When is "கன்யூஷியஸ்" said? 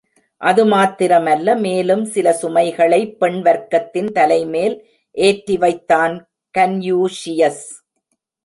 6.57-7.65